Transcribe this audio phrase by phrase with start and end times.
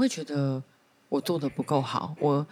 [0.00, 0.62] 会觉得
[1.10, 2.46] 我做的不够好，我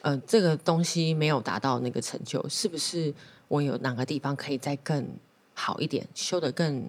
[0.00, 3.12] 呃这个东西没有达到那个成就，是不是
[3.48, 5.06] 我有哪个地方可以再更
[5.52, 6.82] 好一点，修的更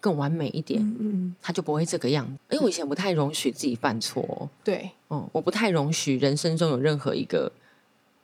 [0.00, 2.32] 更完美一点，嗯，它就不会这个样子。
[2.50, 7.50] 因为我以前不太容许自己犯错，对，嗯，我不太容许人生中有任何一个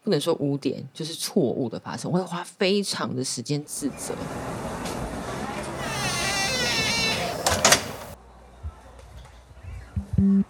[0.03, 4.13] 不能说污点，就是错误的发生，我会花非常的时间自责。
[10.23, 10.45] 每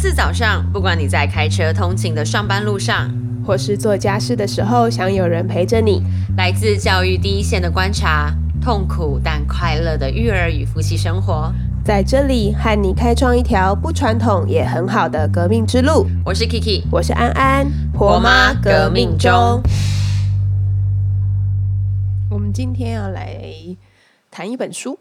[0.00, 3.12] 四早上，不管你在开车通勤的上班路上，
[3.44, 6.00] 或是做家事的时候，想有人陪着你。
[6.36, 11.52] 来自教育第一线的观察，痛苦但快乐的育儿与夫妻生活。
[11.84, 16.06] 在这里和你开创一条不传统也很好的革命之路。
[16.24, 19.60] 我是 Kiki，我是安安，婆妈革命中。
[22.30, 23.36] 我们今天要来
[24.30, 25.00] 谈一本书，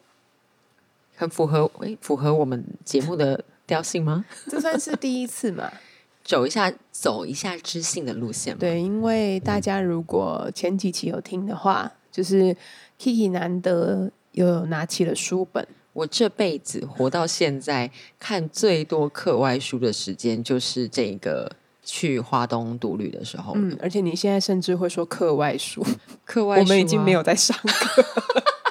[1.16, 4.26] 很符合诶，符合我们节目的调性吗？
[4.50, 5.70] 这算是第一次嘛？
[6.24, 8.60] 走一下，走一下知性的路线嘛。
[8.60, 12.54] 对，因为大家如果前几期有听的话，就是
[13.00, 15.66] Kiki 难得又拿起了书本。
[15.94, 21.50] 我这辈子活到现在，看最多课外书的时间，就是这个
[21.82, 23.54] 去花东独旅的时候。
[23.56, 25.82] 嗯，而且你现在甚至会说课外书，
[26.26, 28.04] 课外书、啊、我们已经没有在上课。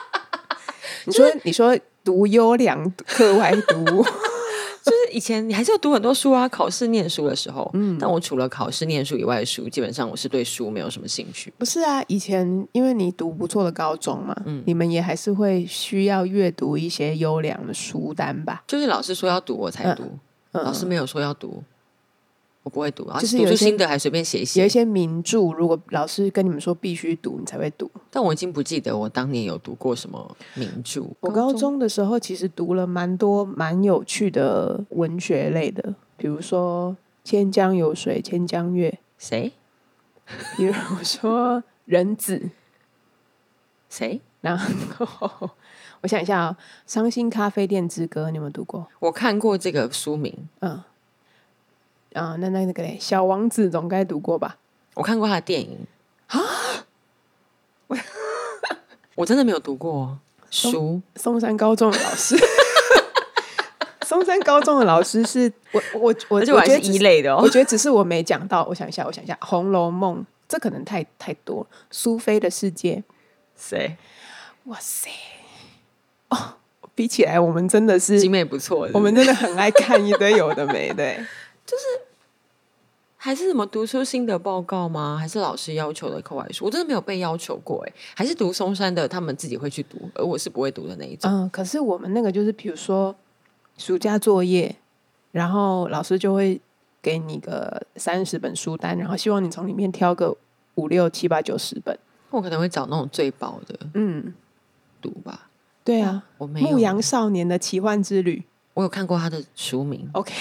[1.06, 3.84] 你说，你说读优良课外读。
[3.94, 4.25] 就是
[5.16, 7.70] 以前你还是要读很多书啊，考试念书的时候。
[7.72, 11.50] 嗯，但我除了考试念书以外的书，基本上我是对书没有什么兴趣。
[11.56, 18.62] 不是啊，以前因为你读不错的高中嘛，嗯，你们也还是会需要阅读一些优良的书单吧？
[18.66, 20.04] 就是老师说要读我才读，
[20.52, 21.64] 嗯老师没有说要读，
[22.66, 23.08] 我不会读。
[23.20, 24.60] 就是读出心得还随便写一写。
[24.60, 27.88] 有一些名著，如果老师跟你们说必须读，你才会读。
[28.10, 31.04] 但我已经不记得我当年有读过什么名著。
[31.20, 36.90] 我高中的时候其实读了蛮多蛮有趣的文学类的，比如说
[37.22, 39.52] 《千江有水千江月》，谁？
[40.56, 42.50] 比如说人子，
[43.88, 44.20] 谁？
[44.40, 45.50] 然后
[46.02, 46.56] 我想一下啊，
[46.92, 48.88] 《伤心咖啡店之歌》，你有没有读过？
[48.98, 50.82] 我看过这个书名，嗯，
[52.16, 54.56] 啊，那那那个嘞，《小王子》总该读过吧？
[54.94, 55.86] 我看过他的电影
[56.28, 56.40] 啊，
[59.14, 60.18] 我真的没有读过
[60.50, 61.00] 书。
[61.16, 62.36] 松山高中的老师，
[64.06, 67.40] 松山高中的老师是我我我，而且我还是一类的哦。
[67.42, 73.04] 我觉得只是我没讲到，我想一下，我想一下，《红楼梦》这可能太太多，苏菲的世界，
[73.54, 73.96] 谁？
[74.64, 75.10] 哇塞！
[76.30, 76.54] 哦，
[76.94, 78.88] 比起来，我们真的是精美不错。
[78.94, 81.14] 我们真的很爱看一堆有的没的，
[81.66, 81.84] 就是
[83.26, 85.16] 还是什么读书心得报告吗？
[85.18, 86.64] 还是老师要求的课外书？
[86.64, 91.28] 我真的没有被要求过哎，还是读松山的，他们自己会去读，而我是不会读的那一种。
[91.28, 93.12] 嗯，可是我们那个就是，比如说
[93.76, 94.76] 暑假作业，
[95.32, 96.60] 然后老师就会
[97.02, 100.36] 给你个三十本书单，然后希望你从里面挑个
[100.76, 101.98] 五六七八九十本。
[102.30, 104.32] 我可能会找那种最薄的，嗯。
[105.02, 105.50] 读吧，
[105.82, 108.38] 对啊，我没有《牧羊少年的奇幻之旅》，
[108.74, 110.08] 我有看过他的书名。
[110.12, 110.32] OK，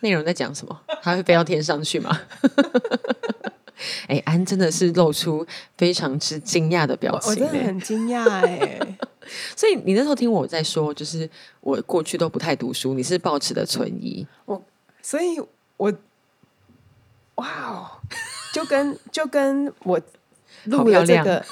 [0.00, 0.80] 内容在讲什么？
[1.02, 2.20] 他会飞到天上去吗？
[4.08, 5.46] 哎，安真的是露出
[5.76, 8.78] 非常之惊讶的表情，我真的很惊讶哎。
[9.56, 11.28] 所以你那时候听我在说，就是
[11.60, 14.26] 我过去都不太读书，你是抱持的存疑。
[14.44, 14.62] 我，
[15.02, 15.38] 所以
[15.76, 15.92] 我，
[17.34, 17.86] 哇哦，
[18.54, 20.00] 就跟 就跟我
[20.64, 21.44] 录了这个。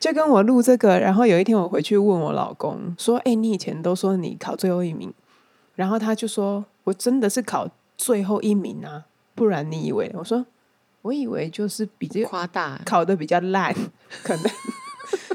[0.00, 5.12] 就跟我录这个，然后有一天我回去问我老公说：“哎、欸，你以前都说你考最后一名，
[5.78, 9.04] 然后他就说我真的是考最后一名啊，
[9.36, 10.44] 不然你以为？”我说
[11.02, 13.72] ：“我以为就是比较夸大，考的比较烂，
[14.24, 14.44] 可能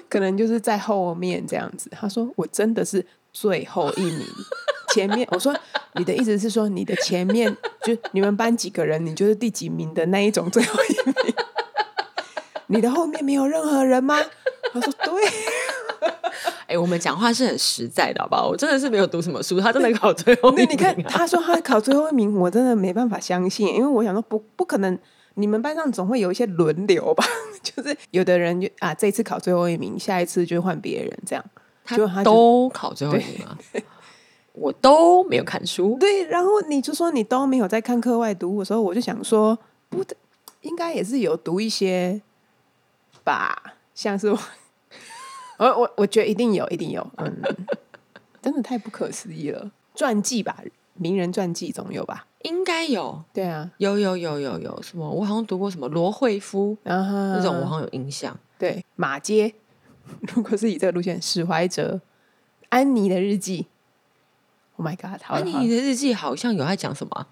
[0.10, 4.28] 可能就是在后面这样子。”他说：“我真的是最后一名，
[4.94, 5.56] 前面。”我说
[5.96, 7.56] ：“你的意思是说你的前面
[7.86, 11.16] 就你们班几个人，你就是第几名的那一种最后一名？
[12.68, 14.20] 你的后面没有任何人吗？”
[14.74, 15.14] 他说：“对，
[16.62, 18.48] 哎、欸，我们讲话是很实在的，好不好？
[18.48, 20.68] 我真的是没有读什么书，他真的考最后一名、啊。
[20.68, 24.98] 那你看，他说他考最后一名，我真的没办法相信，因为我想说不不可能，
[25.36, 27.24] 你们班上总会有一些轮流吧？
[27.62, 31.44] 就是有的人就啊，这一次考最后一名，下一次就换别人，这样。
[31.86, 33.58] 就他都考最后一名吗？
[34.54, 35.98] 我都没有看书。
[36.00, 39.58] 对，然后你就说你都没有在看课外读物的时候，我就想说，
[39.90, 40.04] 不，
[40.62, 42.22] 应该也是有读一些
[43.24, 44.40] 吧，像是我。
[45.58, 47.42] 我我我觉得一定有，一定有，嗯，
[48.42, 49.72] 真的太不可思议了。
[49.96, 50.58] 传记吧，
[50.96, 52.26] 名人传记总有吧？
[52.44, 55.10] 应该有，对啊，有有有有有什么？
[55.10, 58.38] 我好像读过什么罗惠夫那种，我好像有印象。
[58.58, 59.54] 对马街，
[60.34, 62.02] 如果是以这个路线，史怀哲、
[62.70, 63.68] 安妮的日记
[64.78, 67.28] ，Oh my God，安妮的日记好像有在讲什么啊、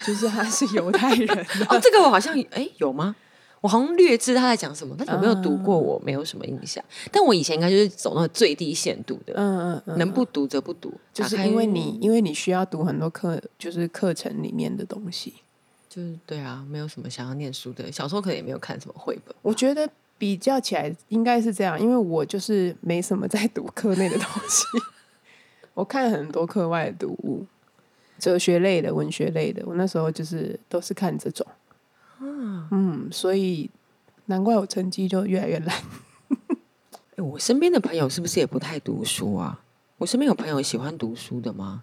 [0.00, 3.14] 就是他是犹太人 哦，这个我好像哎有吗？
[3.66, 6.84] 我好像略知他在讲什么，但有没有读过，啊我没有什么印象。
[7.10, 10.94] 但我以前应该就是走那个最低限度的，嗯嗯嗯，能不读则不读。
[11.12, 15.34] 就是因为你因为你需要读很多课，就是课程里面的东西。
[15.88, 17.90] 就是对啊，没有什么想要念书的。
[17.90, 19.34] 小时候可能也没有看什么绘本。
[19.42, 24.64] 我觉得比较起来应该是这样，因为我就是没什么在读课内的东西，
[25.74, 27.44] 我看很多课外的读物，
[28.20, 31.44] 哲学类的、文学类的，我那时候就是都是看这种。
[32.20, 33.70] 嗯，所以
[34.26, 35.76] 难怪我成绩就越来越烂。
[37.16, 39.60] 哎我身边的朋友是不是也不太读书啊？
[39.98, 41.82] 我身边有朋友喜欢读书的吗？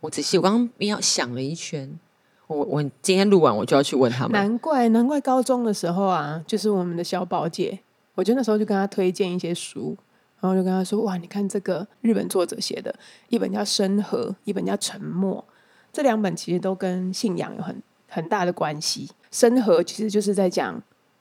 [0.00, 1.98] 我仔细，我刚刚要想了一圈。
[2.46, 4.32] 我我今天录完我就要去问他们。
[4.32, 7.80] 难怪难怪高中的时候啊，就是我们的小宝姐，
[8.14, 9.96] 我就那时候就跟她推荐一些书，
[10.40, 12.94] 然后就跟她说：“哇，你看这个日本作者写的，
[13.30, 15.42] 一本叫《深河》，一本叫《沉默》，
[15.90, 19.06] 这两本其实都跟信仰有很很大的关系。
[19.34, 20.80] 《深河》其实就是在讲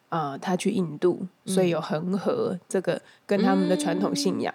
[0.10, 4.54] 啊、呃他去印度，所以有恒河这个跟他们的传统信仰。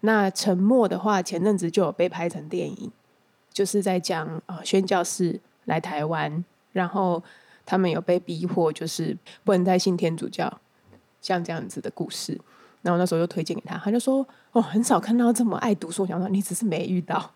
[0.00, 2.92] 那《沉默》的话，前阵子就有被拍成电影，
[3.50, 7.22] 就是在讲啊、呃宣教士来台湾，然后
[7.64, 10.60] 他们有被逼迫，就是不能再信天主教，
[11.22, 12.38] 像这样子的故事。
[12.82, 17.32] 然后那时候就推荐给他，他就说：“哦，很少看到这么爱读书。”我想说你只是没遇到，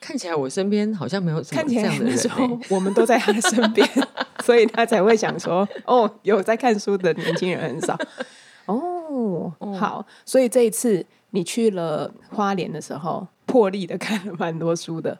[0.00, 2.60] 看起来我身边好像没有什么看起来这样的人、那时候欸。
[2.70, 3.88] 我们都在他的身边，
[4.44, 7.98] 所以他才会想说：“哦，有在看书的年轻人很少。
[8.66, 15.18] ”哦，好，所以这一次你去了花莲的时候，破例的看了蛮多书的，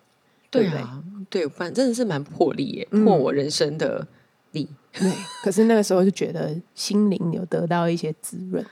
[0.50, 4.06] 对啊，对，反真的是蛮破例耶，嗯破我人生的
[4.52, 4.68] 例。
[4.92, 5.10] 对，
[5.42, 8.64] 可是那个时候就觉得心灵有得到一些滋润。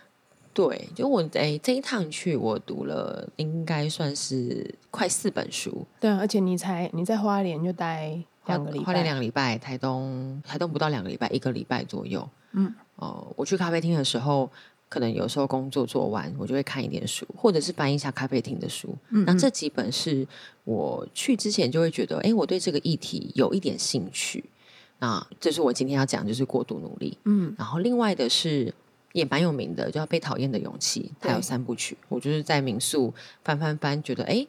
[0.55, 12.27] 对，就我哎这一趟去，我读了应该算是快四本书，对啊，而且你才你在花莲就待花两个礼拜，花莲两个礼拜，台东台东不到两个礼拜，一个礼拜左右。
[12.53, 14.49] 嗯，哦、我去咖啡厅的时候，
[14.89, 18.97] 可能有时候工作做完，我就会看一点书，或者是翻一下咖啡厅的书。
[19.11, 20.25] 嗯那这几本是
[20.63, 24.45] 我去之前就会觉得，哎，我对这个议题有一点兴趣。
[25.01, 27.19] 那这是我今天要讲，就是过度努力。
[27.25, 28.73] 嗯，然后另外的是
[29.15, 31.97] 也蛮有名的，叫《被讨厌的勇气》，它有三部曲。
[32.09, 33.15] 我就是在民宿
[33.45, 34.45] 翻翻翻，觉得哎，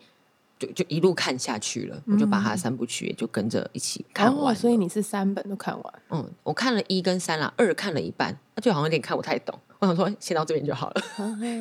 [0.57, 5.93] 就就一路看下去了，我就把它三部曲也就跟着一起看完所以你是三本都看完。
[6.09, 9.57] 嗯，我看了一跟三啦，二看了一半，那就好像有点看不太懂。
[9.77, 11.01] 我想说，先到这边就好了，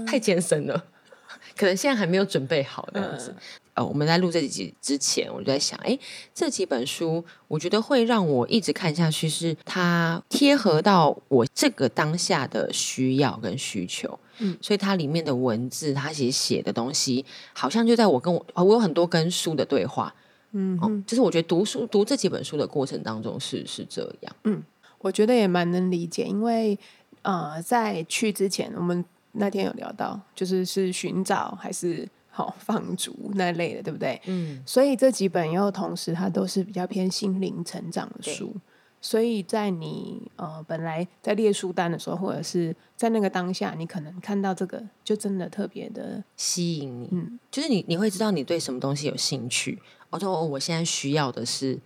[0.07, 0.85] 太艰深了，
[1.59, 3.31] 可能现在还没有准备好这样子。
[3.31, 3.43] 嗯
[3.75, 5.99] 呃，我们在录这几集之前，我就在想，哎，
[6.33, 14.19] 这几本书，我觉得会让我一直看下去，是它贴合到我这个当下的需要跟需求。
[14.39, 20.13] 嗯所以它里面的文字，它其实写的东西，好像就在我跟我，哦我有很多跟书的对话。
[20.53, 24.37] 嗯哦，就是我觉得读书读这几本书的过程当中是是这样。
[24.45, 24.63] 嗯
[25.01, 26.79] 我觉得也蛮能理解，因为
[27.23, 34.21] 呃，在去之前，我们那天有聊到，就是是寻找还是好、放逐那类的，对不对？
[34.27, 38.53] 嗯，所以这几本又同时它都是比较偏心灵成长的书，
[39.01, 49.81] 所以在你呃本来在列书单的时候，或者是在那个当下，你可能看到这个，就真的特别的吸引你，嗯就是你你会知道你对什么东西有兴趣。
[50.11, 51.79] 我说、哦、我现在需要的是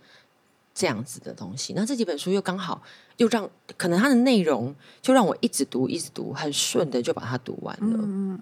[0.73, 2.81] 这样子的东西，那这几本书又刚好
[3.17, 8.39] 又让可能它的内容就让我一直读一直读，很顺的就把它读完了。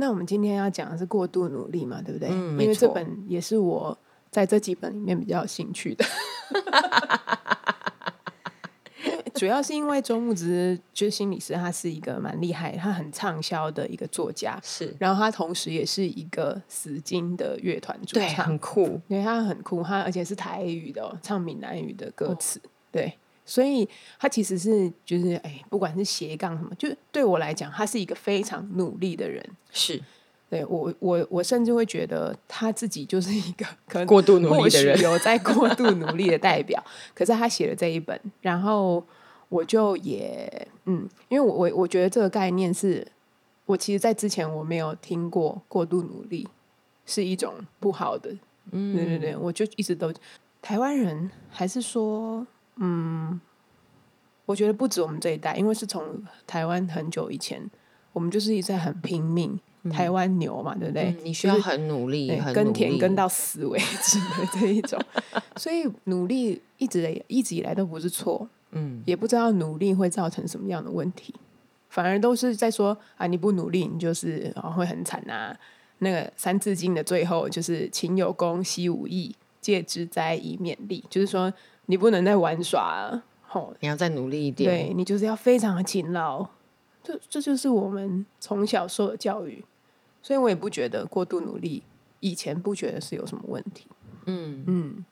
[0.00, 2.28] 那我们今天要讲的是过度努力嘛，对不对？
[2.30, 3.98] 嗯没因为这本也是我
[4.30, 6.04] 在这几本里面比较有兴趣的。
[9.34, 19.00] 主要是因为周牧之就是心理师，他是一个蛮厉害，他很畅销的一个作家，是然后他同时也是一个死金的乐团主对，唱，很酷。
[19.08, 23.16] 对他很酷，他而且是台语的、哦，唱闽南语的歌词，对，
[23.48, 23.88] 所以
[24.18, 29.42] 他其实是就是哎，不管是斜杠什么，就是对我来讲，他是一个非常努力的人。
[29.72, 29.98] 是
[30.50, 36.82] 对我，我我甚至会觉得他自己就是一个可能过度努力的人有在 过度努力的代表。
[37.14, 39.02] 可是他写了这一本，然后
[39.48, 43.06] 我就也嗯，因为我我我觉得这个概念是
[43.64, 46.46] 我其实，在之前我没有听过过度努力
[47.06, 48.30] 是一种不好的，
[48.72, 50.12] 嗯对对对，我就一直都
[50.60, 52.46] 台湾人还是说
[52.78, 53.40] 嗯，
[54.46, 57.68] 我觉得不止我们这一代，因为是从台湾很久以前，
[58.12, 59.58] 我们就是一直在很拼命，
[59.90, 61.10] 台湾牛嘛，对不对？
[61.10, 65.00] 嗯你需要很努力，对耕田耕到死为止的这一种，
[65.56, 71.34] 所以努力一直以一直以来都不是错，嗯，也不知道努力会造成什么样的问题，
[71.90, 75.56] 反而都是在说啊，你不努力，你就是啊会很惨呐、
[75.98, 81.52] 那个《三字经》的最后就是“勤有功，惜无益，戒之哉，以勉励”，就是说
[81.90, 84.70] 你不能再玩耍了，吼，你要再努力一点。
[84.70, 86.46] 对你就是要非常的勤劳，
[87.02, 89.64] 这这就是我们从小受的教育，
[90.22, 91.82] 所以我也不觉得过度努力，
[92.20, 93.86] 以前不觉得是有什么问题。
[94.26, 95.04] 嗯嗯，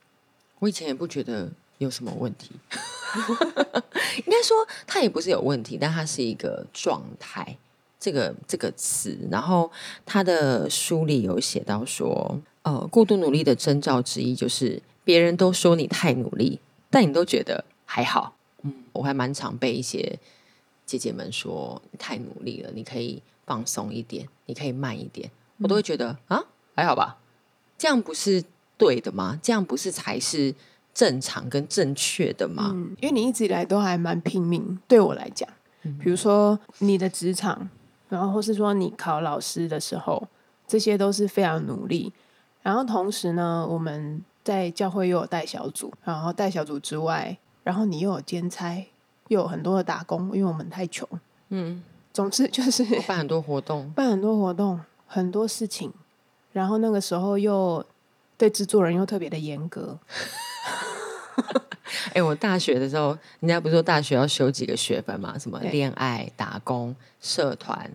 [0.59, 2.51] 我以前也不觉得有什么问题，
[4.27, 4.55] 应该说
[4.87, 7.57] 它也不是有问题，但它是一个状态，
[7.99, 9.19] 这个这个词。
[9.31, 9.71] 然后
[10.05, 16.61] 他的书里有写到说，呃，过度努力的征兆之一就是别人都说你太努力，
[16.97, 18.35] 但你都觉得还好。
[18.63, 20.19] 嗯，我还蛮常被一些
[20.87, 26.43] 姐姐们说你太努力了，你可以放松一点，你可以慢一点，我都会觉得啊
[26.75, 27.19] 还好吧，
[27.77, 28.43] 这样不是
[28.79, 29.39] 对的吗？
[29.43, 30.55] 这样不是才是
[30.95, 32.71] 正常跟正确的吗？
[32.75, 35.47] 嗯，因为你一直以来都还蛮拼命，对我来讲，
[35.83, 37.69] 比如说你的职场，
[38.09, 40.27] 然后或是说你考老师的时候，
[40.67, 42.11] 这些都是非常努力。
[42.63, 48.87] 然后同时呢，我们在教会又有带小组，然后带小组之外，然后你又有兼差，
[49.27, 51.09] 又有很多的打工，因为我们太穷。
[51.49, 55.93] 嗯，总之就是办很多活动，办很多活动，很多事情，
[56.53, 57.85] 然后那个时候又
[58.39, 59.99] 对制作人又特别的严格，
[62.15, 65.37] 哎、我大学的时候，人家不是说大学要修几个学分嘛？
[65.37, 67.91] 什么对恋爱、打工、社团，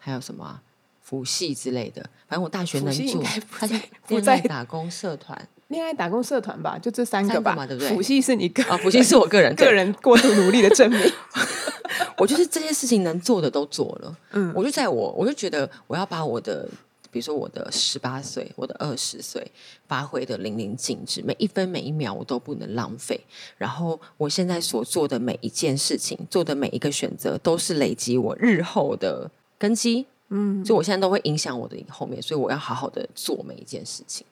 [0.00, 0.60] 还有什么啊
[1.00, 2.02] 辅系之类的。
[2.26, 5.48] 反正我大学能做不他就在不恋爱、在打工、社团。
[5.68, 11.00] 恋爱打工社团吧，就这三三个个吧，嘛对不对辅系是你个啊，辅系是我个人 个，人过度努力的证明。
[12.18, 14.16] 我就是这些事情能做的都做了。
[14.32, 16.68] 嗯我就在我，我就觉得我要把我的，
[17.10, 19.44] 比如说我的十八岁，我的二十岁，
[19.88, 23.20] 发挥的淋漓尽致，每一分每一秒我都不能浪费。
[23.58, 30.06] 然后我现在所做的每一件事情，做的每一个选择，都是累积我日后的根基。
[30.28, 34.24] 嗯，所以我现在都会影响我的后面，所以我要好好的做每一件事情。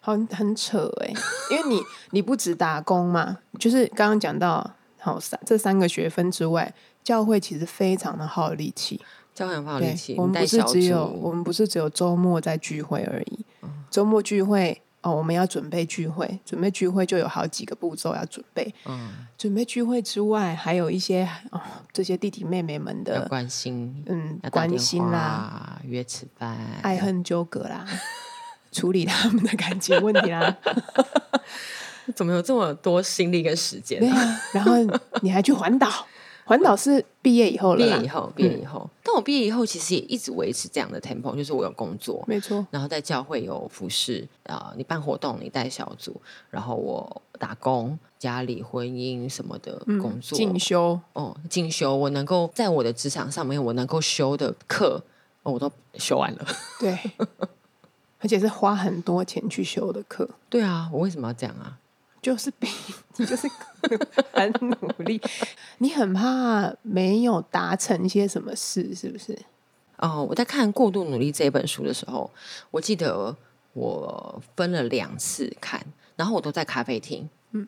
[0.00, 1.12] 好很扯哎、
[1.50, 6.72] 因为你你不止打工嘛，就是刚刚讲到好三这三个学分之外，
[7.04, 9.00] 教会其实非常的耗力气。
[9.34, 13.44] 交很耗力对气，，我们不是只有我，们不是只有周末在聚会而已，
[13.88, 18.74] 周末聚会哦，我们要准备聚会，准备聚会就有好几个步骤要准备。
[18.86, 21.60] 嗯，准备聚会之外，还有一些哦，
[21.92, 27.86] 这些弟弟妹妹们的关心，嗯关心啦、话，约吃饭，爱恨纠葛啦，
[28.78, 30.56] 处理他们的感情问题啦，
[32.14, 34.08] 怎么有这么多心力跟时间对？
[34.08, 34.72] 啊，然后
[35.22, 35.90] 你还去环岛，
[36.46, 37.96] 环岛是毕业以后了啦。
[37.96, 46.18] 毕业以，后，毕业以后，但我毕业以后其实也一直维持这样的 tempo，就是我有工作，没错，然后在教会有服饰啊、你办活动，你带小组，
[46.50, 55.02] 然后我打工、家里、婚姻什么的工作，进修，哦，进修，我能够在我的职场上面，我能够修的课，
[55.42, 56.46] 哦、我都修完了。
[56.80, 56.98] 对，
[58.20, 60.28] 而且是花很多钱去修的课。
[60.48, 61.78] 对啊，我为什么要这样啊？
[62.20, 62.68] 就是比
[63.16, 63.48] 你就是
[64.32, 65.20] 很努力，
[65.78, 69.38] 你很怕没有达成一些什么事，是不是？
[69.98, 72.28] 哦，我在看《过度努力》这本书的时候，
[72.72, 73.34] 我记得
[73.72, 75.80] 我分了两次看，
[76.16, 77.28] 然后我都在咖啡厅。
[77.52, 77.66] 嗯，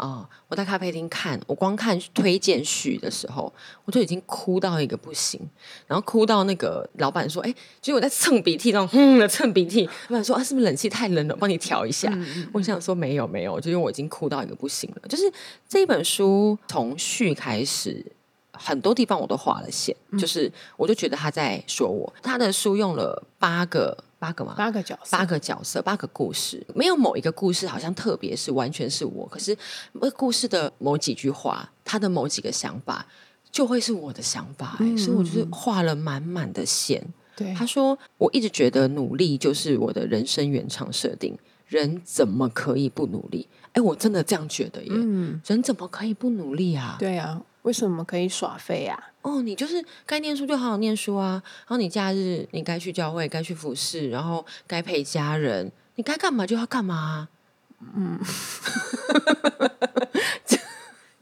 [0.00, 3.52] 哦，我在咖啡厅看，我光看推荐序的时候，
[3.84, 5.38] 我就已经哭到一个不行，
[5.86, 11.34] 然后哭到那个老板说：“哎，就是我在蹭鼻涕，那种哼的蹭鼻涕。”老板说：“啊，是不是冷气太冷了？
[11.34, 12.10] 我帮你调一下。
[12.54, 15.08] 我想说没有没有，就因为我已经哭到一个不行了。
[15.08, 15.30] 就是
[15.68, 18.04] 这一本书从序开始，
[18.52, 22.10] 很多地方我都画了线，就是我就觉得他在说我。
[22.22, 24.54] 他的书用了八个八个吗？
[24.56, 29.56] 八个角色，八个角色，八个故事，没有某一个故事好像特别是完全是我，可是
[29.94, 33.04] 那故事的某几句话，他的某几个想法，
[33.50, 37.02] 就会是我的想法、欸，所以我就是画了满满的线。
[37.34, 41.34] 对，他说：“我一直觉得努力就是我的人生原厂设定，
[41.66, 43.48] 人怎么可以不努力？
[43.72, 44.90] 哎，我真的这样觉得耶。
[44.92, 46.96] 嗯，人怎么可以不努力啊？
[46.98, 48.98] 对啊，为什么可以耍废啊？
[49.22, 58.20] 哦，你就是该念书就好好念书啊，然后你假日你该去教会，该去服侍，然后该陪家人，你该干嘛就要干嘛啊、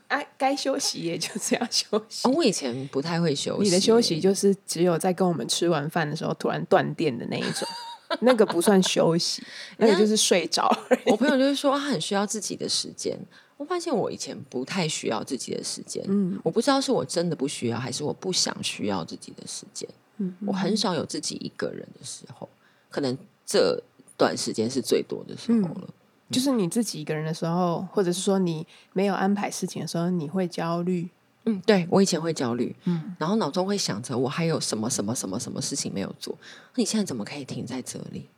[0.06, 2.28] 哎、 该休息也就是要休息。
[2.28, 7.66] 哦，我以前不太会休息，你的休息就是只有在跟我们吃完饭的时候突然断电的那一种，
[8.22, 9.42] 那个不算休息，
[9.78, 10.68] 那个就是睡着。
[11.06, 13.18] 我朋友就是说他很需要自己的时间。
[13.58, 19.86] 我发现我以前不太需要自己的时间，嗯，我不知道是我真的不需要，还是我不想需要自己的时间。
[20.20, 22.48] 嗯我很少有自己一个人的时候，
[22.88, 23.80] 可能这
[24.16, 25.88] 段时间是最多的时候了。
[26.30, 31.08] 就是你自己一个人的时候，或者是说你没有安排事情的时候，你会焦虑。
[31.44, 36.36] 嗯，对我以前会焦虑，嗯，然后脑中会想着我还有什么什么什么什么事情没有做，
[36.74, 38.28] 那你现在怎么可以停在这里？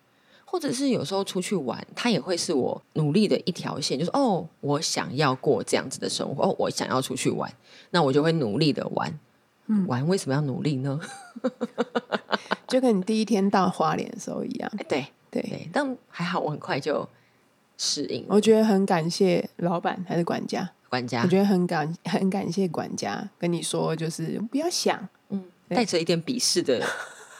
[0.50, 7.48] 或者是有时候出去玩，它也会是我努力的一条线，就是哦，我想要过这样子的生活，哦，我想要出去玩，
[7.90, 9.18] 那我就会努力的玩。
[9.68, 10.98] 嗯玩为什么要努力呢？
[12.66, 14.68] 就跟你第一天到花莲的时候一样。
[14.76, 17.08] 哎对对，对，但还好我很快就
[17.78, 18.26] 适应。
[18.28, 26.84] 我觉得很感谢老板还是管家，管家我，觉得很感很感谢管家跟你说，就是不要想，嗯，对带着一点鄙视的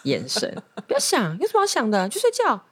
[0.04, 2.08] 眼神， 不要想，有什么好想的？
[2.08, 2.62] 去睡觉。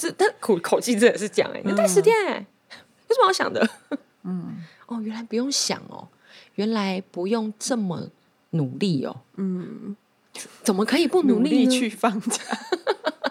[0.00, 2.46] 这他口口气真的是讲哎、你带十天哎、
[3.08, 3.68] 有什么好想的？
[4.22, 4.64] 嗯。
[4.90, 6.08] 哦，原来不用想哦，
[6.56, 8.08] 原来不用这么
[8.50, 9.94] 努力哦，嗯，
[10.64, 12.42] 怎么可以不努努力去放假。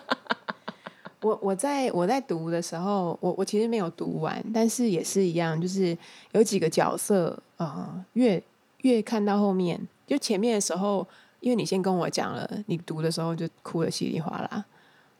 [1.19, 5.97] 我我在我在读的时候，我我其实没有读完，但是也是一样，就是
[6.31, 8.41] 有几个角色，呃，越
[8.83, 11.05] 越看到后面，就前面的时候，
[11.41, 14.65] 因为你先跟我讲了，你读的时候就哭的稀里哗啦，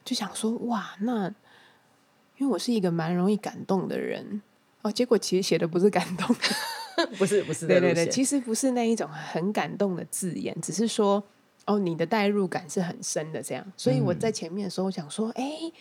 [0.06, 1.27] 就想说哇，那
[2.38, 4.41] 因为我是一个蛮容易感动的人
[4.82, 6.36] 哦，结果其实写的不是感动，
[7.18, 11.22] 不是不是对对对，其实不是那一种很感动的字眼，只是说
[11.65, 13.65] 哦，你的代入感是很深的这样。
[13.75, 15.72] 所以我在前面的时候想说，哎、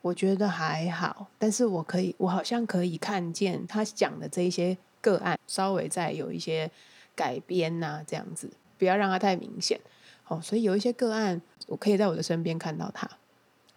[0.00, 6.70] 我觉得还好，但是我可以，我好像可以看见他讲的这一些个案，稍微再有一些
[7.14, 9.78] 改编呐、这样子，不要让它太明显。
[10.26, 13.08] 哦，所以有一些个案，我可以在我的身边看到他，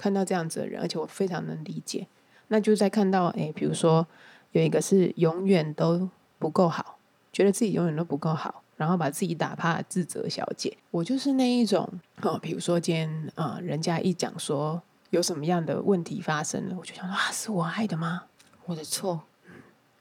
[0.01, 2.07] 看到这样子的人，而且我非常能理解。
[2.47, 4.07] 那就在看到，哎，比如说
[4.53, 6.97] 有一个是永远都不够好，
[7.31, 10.75] 觉得自己永远都不够好，然后把自己打怕的自责小姐。
[10.89, 11.87] 我就是那一种
[12.23, 14.81] 哦，比如说今天啊、呃人家一讲说
[15.11, 18.23] 有什么样的问题发生了，我就想说啊，是我害的吗？
[18.65, 19.21] 我的错，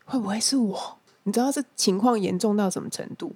[0.07, 0.97] 会不会是我？
[1.25, 3.35] 你知道这情况严重到什么程度？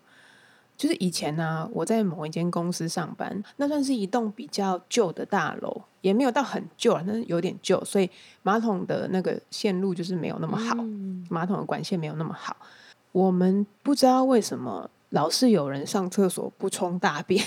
[0.77, 8.11] 就是以前呢、我在某一间公司上班，那算是一栋比较旧的大楼，也没有到很旧啊，但是有点旧，所以
[8.43, 10.75] 马桶的那个线路就是没有那么好。
[10.79, 12.57] 嗯马桶的管线没有那么好。
[13.13, 17.45] 我们不知道为什么老是有人上厕所不冲大便。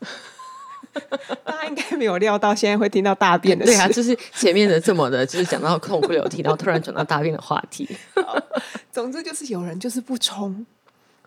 [1.44, 3.72] 大家应该没有料到现在会听到大便的事。
[3.72, 7.86] 对啊，就是前面的这么的，就是讲到痛哭流涕，然后突然转到大便的话题，
[8.90, 10.64] 总之就是有人就是不冲，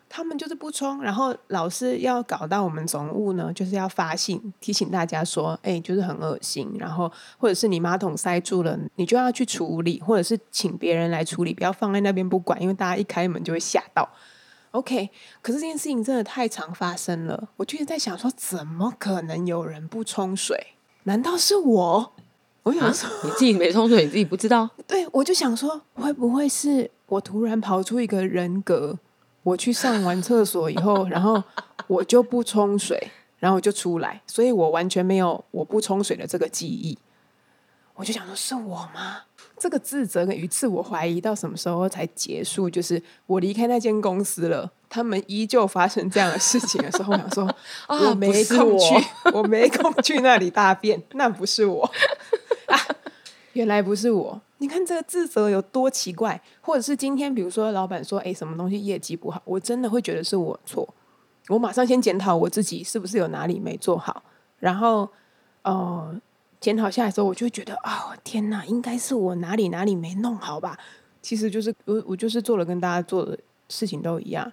[0.10, 14.10] 他们就是不冲，然后老师要搞到我们总务呢，就是要发信提醒大家说，哎、就是很恶心，然后或者是你马桶塞住了，你就要去处理，或者是请别人来处理，不要放在那边不管，因为大家一开门就会吓到。
[14.72, 15.10] OK，
[15.42, 20.74] 可是这件事情真的太常发生了，我就是在想说，怎么可能有人不冲水？
[21.04, 22.14] 难道是我？
[22.64, 24.70] 我想啊说，，你自己没冲水，你自己不知道？
[24.86, 29.00] 对，我就想说，会不会是我突然跑出一个人格？
[29.44, 31.44] 我去上完厕所以后， 然后
[31.88, 36.98] 我就不冲水，然后我就出来，所以我完全没有我不冲水的这个记忆。
[37.96, 39.24] 我就想说，是我吗？
[39.58, 42.70] 这个自责跟与自我怀疑到什么时候才结束？
[42.70, 47.44] 就是我离开那间公司了，他们依旧发生这样的事情的时候，我想说，
[47.88, 51.92] 啊我没空去，我没空去那里大便，那不是我。
[53.60, 54.42] 原来不是我。
[54.60, 60.88] 你看这个自责有多奇怪，或者是今天比如说老板说，哎，什么东西业绩不好，我真的会觉得是我错，
[61.50, 64.24] 我马上先检讨我自己是不是有哪里没做好，
[64.60, 65.10] 然后
[65.64, 66.18] 呃
[66.62, 70.80] 检讨下来之后，我就会觉得哦、天哪，应该是我哪里哪里没弄好吧？
[71.22, 74.50] 其实就是我我就是做了跟大家做的事情都一样，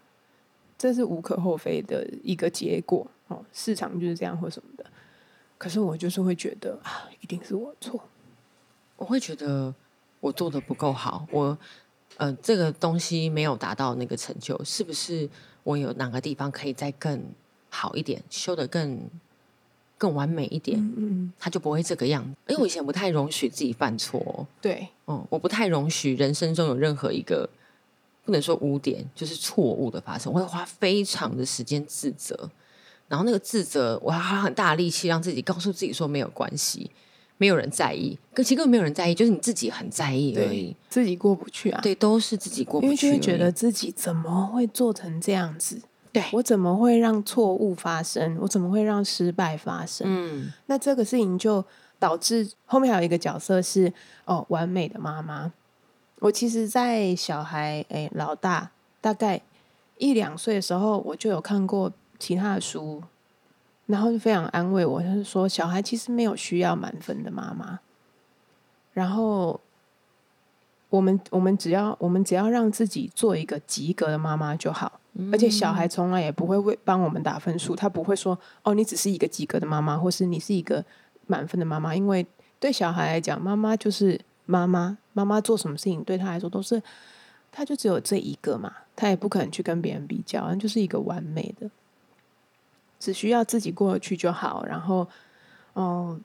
[0.76, 4.84] 这是无可厚非的一个结果哦，市场就是这样或什么的。
[5.58, 8.00] 可是我就是会觉得啊，一定是我错。
[8.96, 9.74] 我会觉得
[10.20, 11.56] 我做的不够好，我
[12.16, 15.28] 呃这个东西没有达到那个成就，是不是
[15.62, 17.22] 我有哪个地方可以再更
[17.68, 19.00] 好一点，修的更
[19.98, 22.30] 更完美一点，嗯嗯，它就不会这个样子。
[22.48, 27.48] 因为我以前不太容许自己犯错、哦，对，嗯，我不太容许人生中有任何一个
[28.24, 32.50] 不能说污点，就是错误的发生，我会花非常的时间自责，
[33.08, 36.90] 然后那个自责，我要花很大的力气让自己告诉自己说没有关系，
[37.38, 40.74] 没有人在意，可其实根本没有人在意，就是你自己很在意而已。
[40.88, 41.80] 自己过不去啊。
[41.82, 45.80] 对，都是自己过不去因为就会觉得自己怎么会做成这样子？
[46.12, 48.38] 对我怎么会让错误发生？
[48.40, 50.06] 我怎么会让失败发生？
[50.08, 51.62] 嗯那这个事情就
[51.98, 53.92] 导致后面还有一个角色是
[54.24, 55.52] 哦，完美的妈妈。
[56.20, 58.70] 我其实，在小孩诶老大
[59.02, 59.42] 大概
[59.98, 63.02] 一两岁的时候，我就有看过其他的书，
[63.86, 67.78] 然后就非常安慰我，就是说小孩其实没有需要满分的妈妈，
[68.92, 69.60] 然后
[70.88, 75.00] 我们我们只要我们只要让自己做一个及格的妈妈就好，
[75.32, 80.84] 而且小孩从来也不会为帮我们打分数，他不会说哦你只是一个及格的妈妈，或是你是一个
[81.26, 82.26] 满分的妈妈，因为
[82.58, 86.82] 对小孩来讲，妈妈就是妈妈，妈妈做什么事情对他来说都是，
[87.52, 91.70] 他就只有这一个嘛，他也不可能去跟别人比较，那就是一个完美的。
[92.98, 94.64] 只需要自己过得去就好。
[94.66, 95.06] 然后，
[95.74, 96.20] 嗯，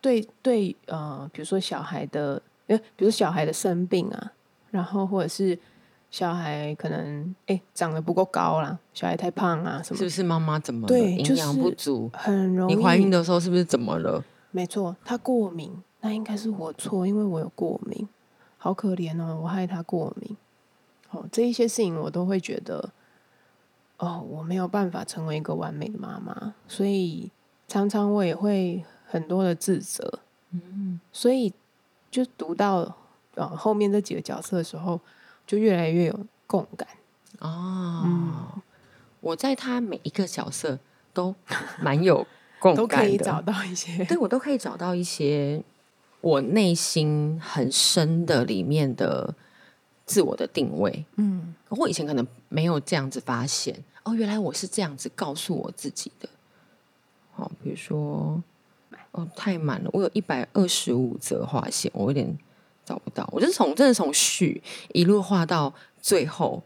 [0.00, 4.32] 对对，呃，比如说小孩的，呃，比如说小孩的生病啊，
[4.70, 5.58] 然后或者是
[6.10, 10.88] 小孩可能哎长得不够高啦，小孩太胖啊什么，是不是妈妈怎么了？
[10.88, 12.10] 对营养就是不足？
[12.12, 12.74] 很容易。
[12.74, 14.22] 你怀孕的时候是不是怎么了？
[14.50, 18.06] 没错，他过敏，那应该是我错，因为我有过敏，
[18.58, 20.36] 好可怜哦，我害他过敏。
[21.10, 22.90] 哦，这一些事情我都会觉得，
[23.98, 27.30] 哦，我没有办法成为一个完美的妈妈，所以
[27.68, 30.20] 常常我也会很多的自责。
[30.50, 31.52] 嗯，所以
[32.10, 32.96] 就读到
[33.36, 35.00] 呃后面这几个角色的时候，
[35.46, 36.88] 就越来越有共感。
[37.38, 38.62] 哦，嗯
[39.20, 40.78] 我在他每一个角色
[41.12, 41.32] 都
[41.80, 42.26] 蛮有
[42.58, 45.62] 共感的可以找到一些对我都可以找到一些
[46.20, 49.32] 我内心很深的里面的
[50.04, 51.06] 自我的定位。
[51.16, 56.28] 嗯我以前可能没有这样子发现，哦，原来我是这样子告诉我自己的。
[57.32, 58.42] 好，比如说，
[59.12, 62.36] 哦，太满了，我有一百二十五则划线，我有点
[62.84, 63.26] 找不到。
[63.32, 64.62] 我就是从真的从序
[64.92, 66.62] 一路画到最后，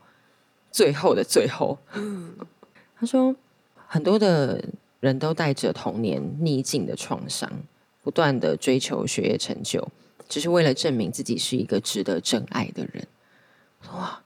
[0.73, 1.79] 最后的最后。
[2.99, 3.37] 他说，
[3.87, 4.65] 很多的
[4.99, 7.49] 人都带着童年逆境的创伤，
[8.03, 9.87] 不断的追求学业成就，
[10.29, 13.07] 只是为了证明自己是一个值得真爱的人。
[13.93, 14.21] 哇，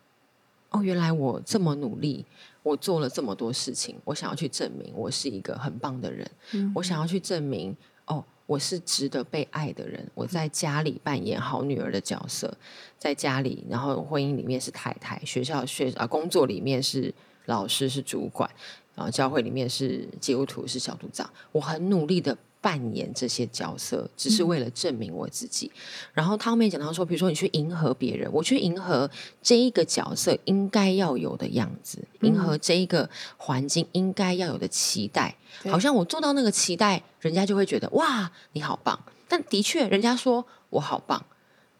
[0.70, 2.24] 哦，原来我这么努力，
[2.62, 10.08] 我做了这么多事情，我想要去证明我是一个很棒的人，嗯我想要去证明哦，我是值得被爱的人。
[10.14, 12.56] 我在家里扮演好女儿的角色，
[12.96, 17.12] 在家里，然后婚姻里面是太太，学校学啊工作里面是
[17.46, 18.48] 老师是主管，
[18.94, 25.70] 然后教会里面是基督徒是小组长，我很努力的扮演这些角色，只是为了证明我自己。
[26.12, 29.10] 然后他后面讲到说，比如说你去迎合别人，我去迎合
[29.42, 38.98] 这一个角色应该要有的样子，迎合这一个环境应该要有的期待，对好像我做到那个期待，人家就会觉得哇你好棒。
[39.26, 41.24] 但的确，人家说我好棒，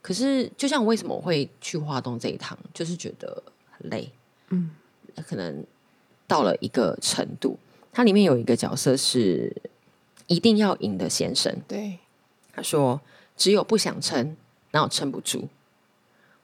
[0.01, 4.11] 可是就像为什么我会去华东这一趟，就是觉得很累，
[4.49, 4.71] 嗯
[5.27, 5.65] 可能
[6.27, 7.59] 到了一个程度，
[7.93, 9.55] 它里面有一个角色是
[10.31, 11.99] 一定要赢的先生，对，
[12.53, 13.01] 他说
[13.37, 14.37] ：“只有不想撑，
[14.71, 15.49] 然后撑不住？”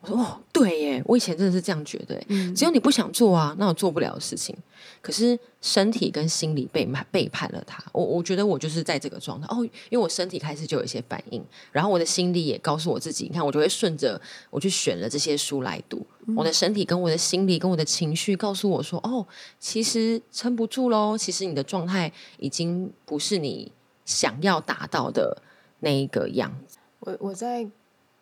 [0.01, 2.21] 我说：“哦，对耶，我以前真的是这样觉得。
[2.29, 4.57] 嗯只有你不想做啊，那我做不了的事情。
[5.01, 7.83] 可是身体跟心理背叛背叛了他。
[7.93, 16.05] 我我觉得我就是在这个状态哦，因为我身体开始就有一些反应，然后我的心理也告诉我自己，你看我就会顺着我去选了这些书来读。
[16.37, 19.27] 我的身体跟我的心理跟我的情绪告诉我说，哦，
[19.59, 23.71] 其实撑不住喽，其实你的状态已经不是你
[24.05, 25.41] 想要达到的
[25.81, 26.79] 那一个样子。
[27.01, 27.67] 我我在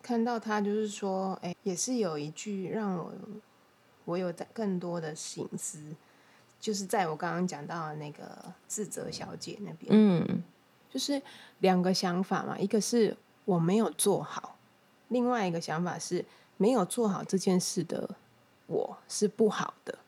[0.04, 3.10] 看到他，就是说，哎，也是有一句让我
[4.04, 5.82] 我有在更多的心思，
[6.60, 10.44] 就是在我刚刚讲到的那个自责小姐那边，嗯
[10.90, 11.20] 就是
[11.60, 14.58] 两个想法嘛，一个是我没有做好，
[15.08, 16.22] 另外一个想法是
[16.58, 18.14] 没有做好这件事的
[18.66, 19.98] 我是不好的。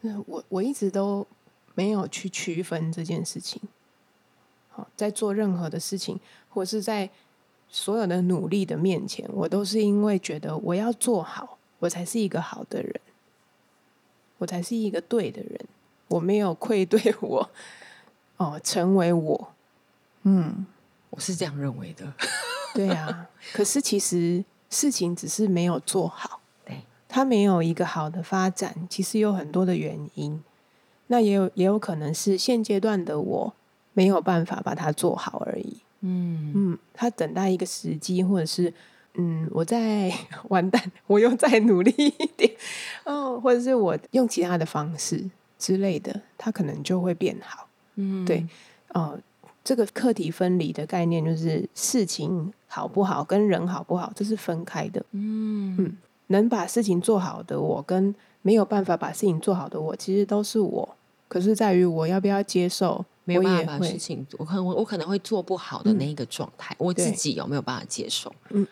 [0.00, 1.24] 那我我一直都
[1.76, 3.62] 没有去区分这件事情。
[4.68, 6.18] 好，在做任何的事情，
[6.48, 7.08] 或是在
[7.70, 13.00] 所有的努力的面前，我都是因为觉得我要做好，我才是一个好的人，
[14.38, 15.60] 我才是一个对的人，
[16.08, 17.50] 我没有愧对我
[18.38, 19.52] 哦，成为我，
[20.22, 20.66] 嗯，
[21.10, 22.12] 我是这样认为的。
[22.74, 23.28] 对啊。
[23.52, 30.42] 可是其实事情只是没有做好，对，它没有一个好的发展，其实有很多的原因。
[31.08, 33.54] 那也有也有可能是现阶段的我
[33.94, 35.78] 没有办法把它做好而已。
[36.00, 38.72] 嗯嗯，他等待一个时机，或者是
[39.14, 40.12] 嗯，我在
[40.48, 42.50] 完蛋，我又再努力一点，
[43.04, 45.24] 哦，或者是我用其他的方式
[45.58, 47.66] 之类的，他可能就会变好。
[47.96, 48.46] 嗯对，
[48.94, 49.18] 哦、
[49.64, 55.04] 这个课题分离的概念就是事情好不好跟人好不好，这是分开的。
[55.12, 55.96] 嗯嗯
[56.28, 60.96] 能把事情做好的我，跟没有办法把事情做好的我，其实都是我。
[61.26, 68.34] 可是在于我要不要接受，没有办法把事情，我可能我我可能会做不好的那一个状态，我自己有没有办法接受？
[68.50, 68.66] 嗯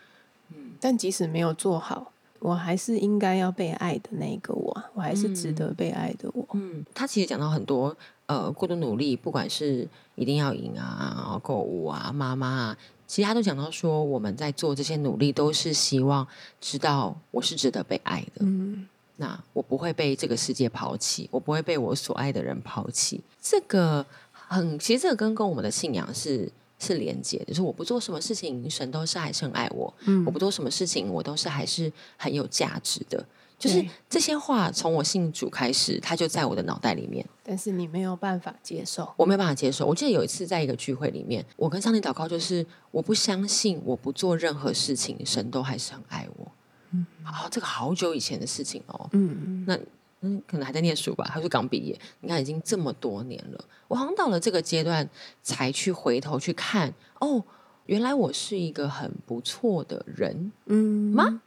[0.80, 6.46] 但即使没有做好，我还是应该要被爱的那一个我，我还是值得被爱的我。
[6.52, 7.94] 嗯，他其实讲到很多，
[8.26, 16.26] 呃，过度努力，不管是一定要赢啊，购物啊，妈妈啊，其实他都讲到说，我们在做这些努力，都是希望
[16.60, 18.40] 知道我是值得被爱的。
[18.40, 18.86] 嗯
[19.18, 23.18] 那我不会被这个世界抛弃，我不会被我所爱的人抛弃。
[23.40, 24.04] 这个
[24.46, 33.24] 很，其实这个跟跟我们的信仰是是连接的，就是我不做什么事情，神都是还是很爱我；嗯我不做什么事情，我都是还是很有价值的。
[33.58, 39.10] 就是这些话，从我信主开始，它就在我的脑袋里面，但是你没有办法接受。
[39.16, 39.86] 我没有办法接受。
[39.86, 46.52] 我记得有一次在一个聚会里面，我跟上帝祷告，就是我不相信我不做任何事情，神都还是很爱我。
[46.90, 49.08] 嗯，好，这个好久以前的事情哦。
[49.12, 49.78] 嗯嗯那
[50.26, 51.98] 嗯，可能还在念书吧，他是刚毕业。
[52.20, 55.08] 你看，已经这么多年了，我好像到了这个阶段
[55.42, 57.42] 才去回头去看，哦，
[57.86, 61.40] 原来我是一个很不错的人嗯吗？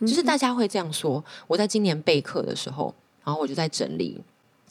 [0.00, 1.24] 就是大家会这样说。
[1.46, 2.92] 我在今年备课的时候，
[3.24, 4.20] 然后我就在整理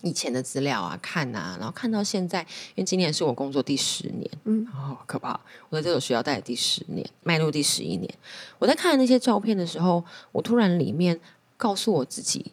[0.01, 2.41] 以前的资料啊，看啊，然后看到现在，
[2.75, 5.39] 因为今年是我工作第十年，嗯哦，可怕！
[5.69, 8.13] 我在这所学校待了第十年，迈入第十一年。
[8.59, 11.17] 我在看那些照片的时候，我突然里面
[11.55, 12.51] 告诉我自己，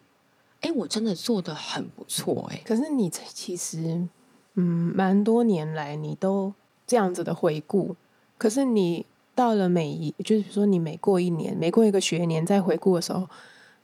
[0.60, 4.06] 哎，我真的做的很不错，哎，可是你这其实，
[4.54, 6.52] 嗯，蛮多年来你都
[6.86, 7.96] 这样子的回顾，
[8.36, 13.28] 可是你到了每一，就是说你每过一年，每过一个学年再回顾的时候，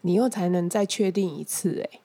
[0.02, 2.00] 你又才能再确定一次，哎，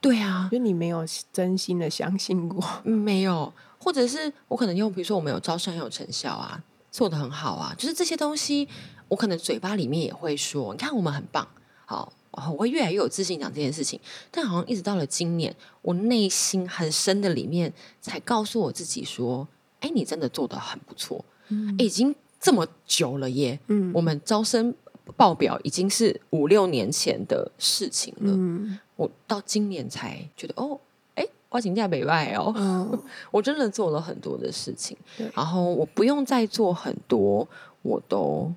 [0.00, 2.64] 对啊，就你没有真心的相信过。
[2.84, 8.66] 嗯没有，或者是我可能用，比如说我们有招生很有成效啊，做的很好啊，就是这些东西，
[9.08, 11.46] 我可能嘴巴里面也会说，你看我们很棒，
[11.84, 12.12] 好，
[12.52, 13.98] 我会越来越有自信讲这件事情。
[14.30, 19.46] 但好像一直到了今年，我内心很深的里面才告诉我自己说，
[19.80, 24.74] 哎，你真的做的很不错，嗯已经这么久了耶，嗯我们招生
[25.16, 30.80] 报表已经是五六年前的事情了，嗯我到今年才觉得，哦，
[31.14, 32.52] 哎，花景价北外哦。
[32.56, 34.96] 嗯 我真的做了很多的事情，
[35.34, 37.46] 然后我不用再做很多，
[37.82, 38.52] 我都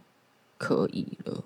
[0.57, 1.43] 可以了。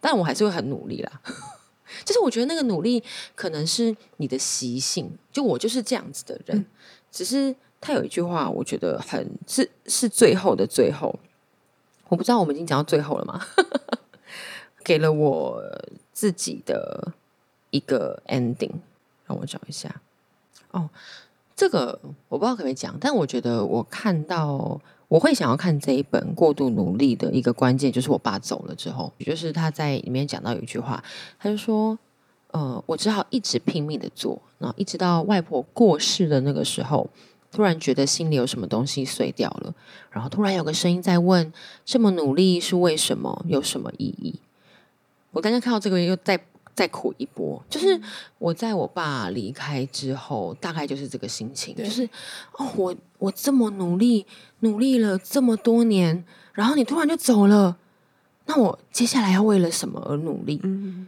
[0.00, 1.20] 但我还是会很努力啦。
[2.04, 3.02] 就是我觉得那个努力
[3.34, 6.64] 可能是你的习性，就我就是这样子的人。
[7.10, 11.18] 只是他有一句话，我觉得很是是最后的最后，
[12.08, 13.44] 我不知道我们已经讲到最后了吗？
[14.84, 15.62] 给了我
[16.12, 17.12] 自己的
[17.70, 18.72] 一个 ending，
[19.26, 20.00] 让我找一下。
[20.70, 20.88] 哦，
[21.56, 31.02] 这个我不知道可不可以讲，但我觉得我看到我会想要看这一本《过度努力》的一个关键，就是我爸走了之后，就是他在里面讲到有一句话，
[31.36, 31.98] 他就说
[32.52, 37.10] ：“呃，我只好一直拼命的做，然后一直到外婆过世的那个时候，
[37.50, 39.74] 突然觉得心里有什么东西碎掉了，
[40.12, 41.52] 然后突然有个声音在问：
[41.84, 43.44] 这么努力是为什么？
[43.48, 44.38] 有什么意义？”
[45.32, 46.38] 我刚刚看到这个又再
[46.80, 48.00] 再苦一波，就是
[48.38, 52.08] 我在我爸离开之后，大概就是这个心情，就是
[52.56, 54.24] 哦，我我这么努力，
[54.60, 57.76] 努力了这么多年，然后你突然就走了，
[58.46, 60.58] 那我接下来要为了什么而努力？
[60.62, 61.06] 嗯，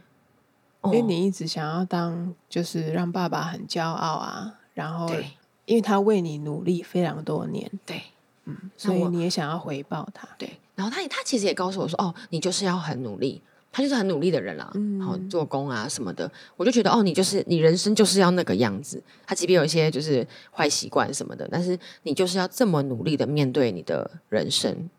[0.81, 5.25] 哦因为你一直想要当，就是让爸爸很骄傲啊，然后对
[5.65, 7.99] 因为他为你努力非常多年，对
[8.45, 10.27] 嗯所以你也想要回报他。
[10.37, 13.41] 对，然后他也他其实也告诉我说，哦，你就是要很努力。
[13.73, 19.01] 他就是很努力的人啦，嗯好做工啊什么的，我就觉得哦，你就是你人生就是要那个样子。
[19.25, 24.89] 他即便有一些就是坏习惯什么的，但是你就是要这么努力的面对你的人生。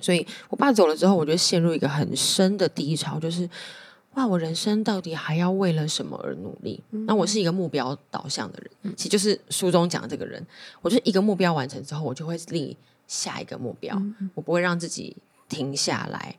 [0.00, 3.48] 所以我爸走了之后，我就陷入一个很深的低潮，就是
[4.14, 6.82] 哇，我人生到底还要为了什么而努力？
[6.90, 10.44] 那我是一个目标导向的人，其实就是书中讲的这个人。
[10.82, 14.00] 我就一个目标完成之后，我就会立下一个目标，
[14.34, 15.16] 我不会让自己
[15.48, 16.36] 停下来，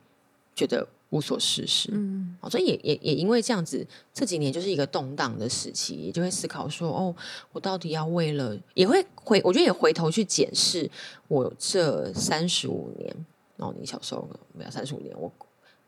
[0.54, 1.90] 觉得无所事事。
[1.92, 7.14] 嗯哦，所以也也也因为这样子，这几年就是一个动荡的时期，也就会思考说，哦，
[7.52, 10.90] 我到底要为了，也会回，我觉得也回头去检视
[11.28, 13.14] 我这三十五年，
[13.58, 15.30] 哦，你小时候没有三十五年，我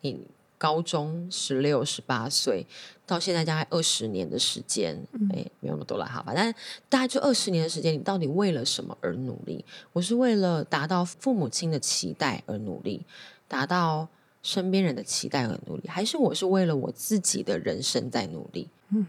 [0.03, 0.21] 你
[0.59, 2.67] 高中十六、十八岁
[3.07, 4.95] 到现在大概二十年的时间，
[5.33, 6.55] 哎、没有那么多了哈，反正
[6.89, 9.65] 大概就二十年的时间，你到底为了什么而努力？
[9.93, 13.05] 我是为了达到父母亲的期待而努力，
[13.49, 14.09] 达到
[14.45, 18.69] 身边人的期待而努力，还是我是为了我自己的人生在努力？
[18.91, 19.07] 嗯，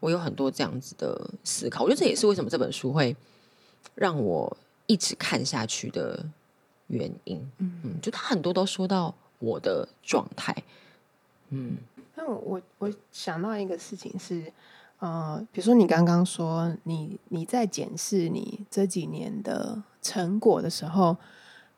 [0.00, 3.14] 我有很多这样子的思考，我觉得这也是为什么这本书会
[3.94, 6.24] 让我一直看下去的
[6.86, 7.38] 原因。
[7.58, 10.56] 嗯嗯，就他很多都说到我的状态，
[11.50, 11.76] 嗯
[12.14, 14.50] 那我我我想到一个事情是，
[15.00, 21.18] 呃，比如说你刚刚说你你在检视你这几年的成果的时候，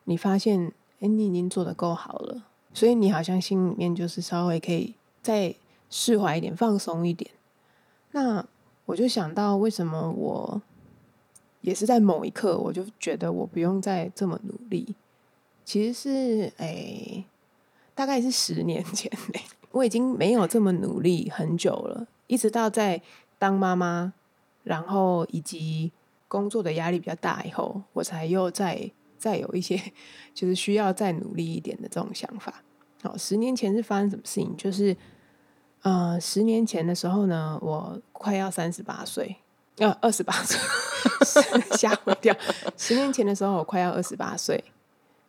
[0.05, 0.71] 你发现，
[1.01, 5.53] 哎，你已经做的够好了，所以你好像心里面就是稍微可以再
[5.89, 7.29] 释怀一点，放松一点。
[8.11, 8.45] 那
[8.85, 10.61] 我就想到，为什么我
[11.61, 14.95] 也是在某一刻，我就觉得我不用再这么努力。
[15.63, 17.23] 其实是诶，
[17.93, 23.01] 大概是十年前嘞， 我已经没有这么努力很久了，一直到在
[23.37, 24.13] 当妈妈，
[24.63, 25.91] 然后以及
[26.27, 28.89] 工作的压力比较大以后，我才又再
[29.21, 29.79] 再有一些
[30.33, 32.63] 就是需要再努力一点的这种想法。
[33.03, 34.55] 好，十年前是发生什么事情？
[34.57, 34.97] 就是
[35.83, 39.37] 呃，十年前的时候呢，我快要三十八岁，
[39.77, 40.59] 呃，二十八岁，
[41.77, 42.35] 吓我一跳。
[42.75, 44.63] 十年前的时候，我快要二十八岁。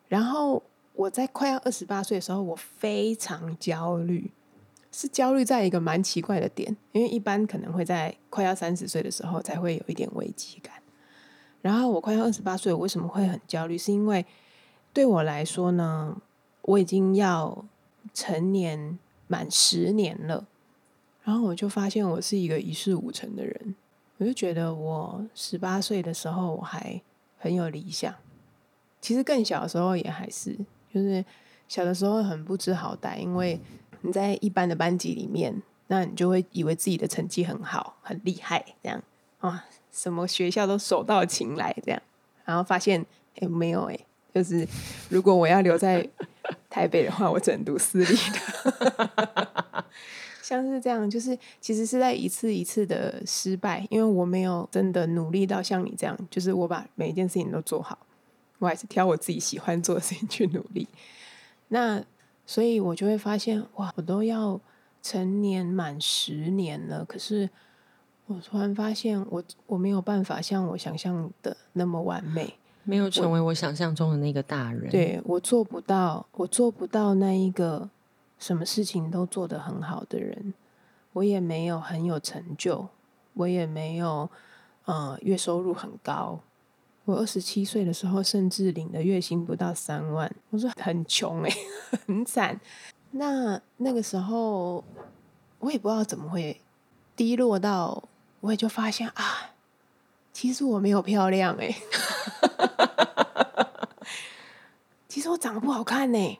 [0.08, 0.62] 然后
[0.94, 4.30] 我在快要二十八岁的时候，我非常焦虑，
[4.90, 10.81] 是焦虑在一个蛮奇怪的点，因为一般可能会在快要三十岁的时候才会有一点危机感。
[11.62, 13.78] 然后我快要二十八岁，我为什么会很焦虑？
[13.78, 14.26] 是因为
[14.92, 16.20] 对我来说呢，
[16.62, 17.64] 我已经要
[18.12, 18.98] 成年
[19.28, 20.46] 满十年了，
[21.22, 23.74] 然后我就发现我是一个一事无成的人，
[24.18, 27.00] 我就觉得我十八岁的时候我还
[27.38, 28.14] 很有理想。
[29.00, 30.56] 其实更小的时候也还是，
[30.92, 31.24] 就是
[31.68, 33.60] 小的时候很不知好歹，因为
[34.02, 39.02] 你在一般的班级里面，那你就会以为自己的成绩很好、很厉害，这样
[39.42, 42.00] 啊，什么学校都手到擒来这样，
[42.44, 43.04] 然后发现
[43.40, 43.98] 哎没有哎，
[44.34, 44.66] 就是
[45.08, 46.08] 如果我要留在
[46.70, 49.84] 台北的话，我只能读私立的，
[50.42, 57.98] 像是这样，就是其实是在一次一次的失败，因为我没有真的努力到像你这样，就是我把每一件事情都做好。
[58.58, 60.86] 我还是挑我自己喜欢做的事情去努力，
[61.68, 62.00] 那
[62.46, 64.60] 所以我就会发现，哇，我都要
[65.02, 67.50] 成年满十年了，可是
[68.34, 77.90] 我突然发现，我我没有办法像我想象的那么完美，没有成为我想象中的那个大人，对我做不到，我做不到那一个
[78.38, 80.54] 什么事情都做得很好的人，
[81.12, 82.88] 我也没有很有成就，
[83.34, 84.28] 我也没有
[84.86, 86.40] 呃月收入很高。
[87.04, 91.50] 我二十七岁的时候，甚至领的月薪不到三万，我说很穷哎，
[92.06, 92.60] 很惨。
[93.10, 94.84] 那那个时候，
[95.58, 96.60] 我也不知道怎么会
[97.16, 98.08] 低落到，
[98.42, 99.54] 我也就发现啊，
[100.32, 101.74] 其实我没有漂亮哎，
[105.08, 106.38] 其实我长得不好看呢，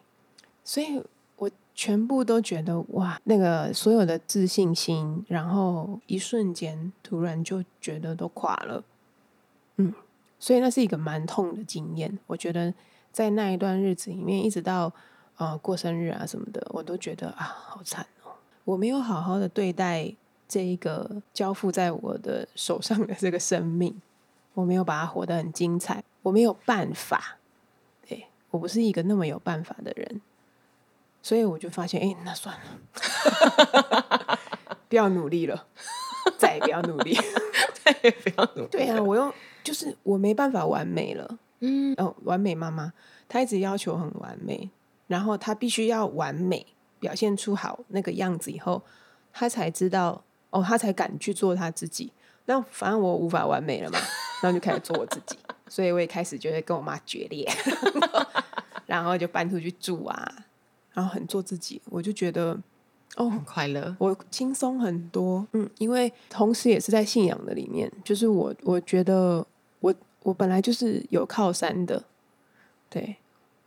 [0.62, 1.02] 所以
[1.36, 8.84] 我全部都觉得哇，那个所有的自信心，然后一瞬间突然就觉得都垮了，
[9.76, 9.94] 嗯。
[10.38, 12.18] 所以那是一个蛮痛的经验。
[12.26, 12.74] 我觉得
[13.12, 14.92] 在那一段日子里面，一直到
[15.36, 18.32] 呃过生日啊什么的，我都觉得啊好惨哦！
[18.64, 20.12] 我没有好好的对待
[20.52, 24.02] 这一个交付在我的手上的这个生命，
[24.52, 27.38] 我没有把它活得很精彩，我没有办法，
[28.06, 30.20] 对我不是一个那么有办法的人，
[31.22, 34.38] 所以我就发现，哎，那算了，
[34.90, 35.66] 不要努力了，
[36.36, 37.16] 再也不要努力，
[37.82, 38.68] 再也不要努力。
[38.70, 39.32] 对啊，我用。
[39.64, 42.92] 就是我没办法完美了，嗯，哦，完美妈妈，
[43.26, 44.68] 她一直要求很完美，
[45.06, 46.66] 然后她必须要完美，
[46.98, 48.82] 表现出好那个样子以后，
[49.32, 52.12] 她才知道，哦，他才敢去做他自己。
[52.44, 53.98] 那反正我无法完美了嘛，
[54.40, 55.36] 然后就开始做我自己，
[55.66, 57.50] 所以我也开始就会跟我妈决裂，
[58.86, 60.32] 然后就搬出去住啊，
[60.92, 62.56] 然后很做自己，我就觉得。
[63.16, 69.46] 哦，很快乐，我轻松很多，嗯，因为同时也是在信仰的里面，就是我我觉得
[69.80, 72.02] 我我本来就是有靠山的，
[72.88, 73.16] 对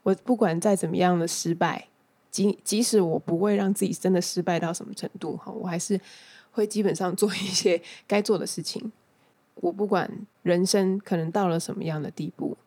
[0.01, 1.87] 我不管再怎么样的失败，
[2.31, 6.01] 即即使我不会让自己真的失败到什么程度哈，我还是
[6.55, 8.91] 会基本上做一些该做的事情。
[9.55, 10.09] 我不管
[10.41, 12.57] 人生可能到了什么样的地步，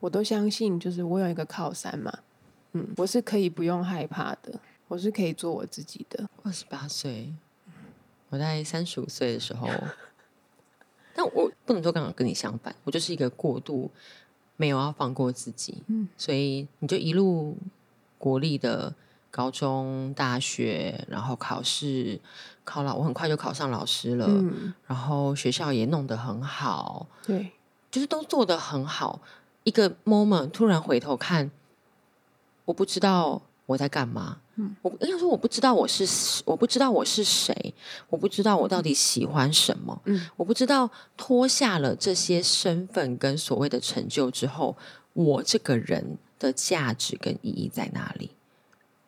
[0.00, 2.18] 我都相信，就是我有一个靠山嘛，
[2.72, 4.60] 嗯，我是可以不用害怕的。
[4.88, 6.28] 我是可以做我自己的。
[6.42, 7.32] 二十八岁，
[8.30, 9.68] 我在三十五岁的时候，
[11.14, 13.90] 但我不能说刚好跟你相反，我就是一个过度
[14.56, 17.58] 没有要放过自己，嗯，所以你就一路
[18.16, 18.94] 国立的
[19.30, 22.18] 高中、大学，然后考试
[22.68, 27.50] 考老，我很快就考上老师了，嗯，然后学校也弄得很好，对，
[27.90, 29.20] 就是都做得很好。
[29.64, 31.50] 一个 moment 突然回头看，
[32.66, 34.38] 我不知道我在干嘛。
[34.60, 37.74] 嗯我应该说我不知道我是我不知道我是谁，
[38.10, 44.76] 我不知道我到底喜欢什么，嗯，我不知道脱下了这些身份跟所谓的成就之后，
[45.12, 48.32] 我这个人的价值跟意义在哪里？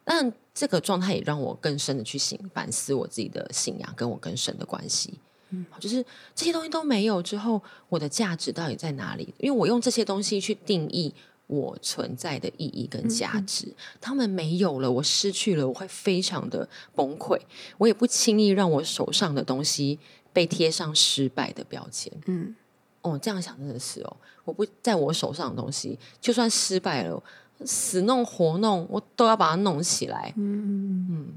[0.05, 6.05] 但这个状态也让我更深的去醒反思我自己的信仰跟我跟神的关系，嗯，就是
[6.35, 9.33] 这些东西都没有之后，我的价值到底在哪里？
[9.39, 11.15] 因为我用这些东西去定义
[11.47, 13.73] 我存在的意义跟价值。
[14.03, 17.41] 他们没有了，我失去了，我会非常的崩溃。
[17.79, 19.99] 我也不轻易让我手上的东西
[20.31, 22.13] 被贴上失败的标签。
[22.27, 22.55] 嗯，
[23.01, 27.23] 哦，这样想真的是哦，我不在我手上的东西，就算失败了，
[27.65, 30.33] 死弄活弄，我都要把它弄起来。
[30.37, 31.29] 嗯嗯，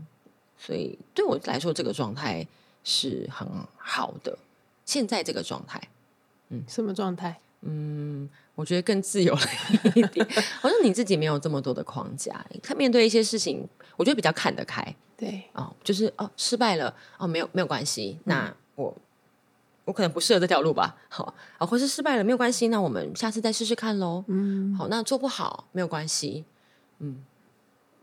[0.57, 2.45] 所以对我来说，这个状态
[2.84, 3.47] 是很
[3.78, 4.38] 好的。
[4.86, 5.82] 现在这个状态，
[6.49, 7.39] 嗯什么状态？
[7.61, 9.41] 嗯，我觉得更自由了
[9.95, 10.28] 一点。
[10.59, 13.65] 好像你自己没有这么多的框架，看面对一些事情，
[13.95, 14.84] 我觉得比较看得开
[15.15, 15.74] 对，哦。
[15.84, 18.93] 就是哦，失败了哦，没有没有关系，那我
[19.86, 20.95] 我可能不适合这条路吧。
[21.09, 24.23] 好啊，或是失败了没有关系，那我们下次再试试看喽。
[24.27, 26.45] 嗯，好，那做不好没有关系，
[26.99, 27.23] 嗯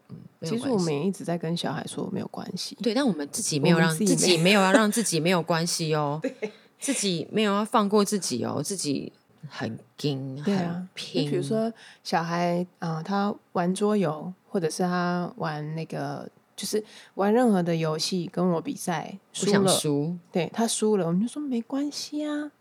[0.09, 2.76] 嗯，其实我们也一直在跟小孩说没有关系。
[2.83, 6.20] 对，但我们自己没有让自自己没有要让自己没有关系哦，
[6.78, 9.12] 自己没有要放过自己哦，自己
[9.49, 11.72] 很硬很对啊，就拼，比如说
[12.03, 16.28] 小孩啊、呃他玩桌游，或者是他玩那个，
[16.61, 16.85] 就是
[17.15, 22.53] 玩任何的游戏，跟我比赛不想输了，输，对他输了，我们就说没关系啊，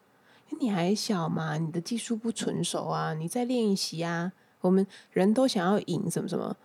[0.62, 4.32] 你还小嘛，你的技术不纯熟啊，你再练习啊。
[4.62, 6.56] 我们人都想要赢，什么什么，